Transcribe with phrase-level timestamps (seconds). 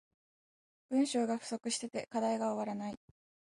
[0.89, 2.97] 文章が不足してて課題が終わらない